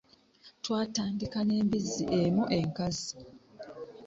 Twatandika 0.63 1.37
n'embizzi 1.43 2.03
emu 2.19 2.43
enkazi. 2.57 3.15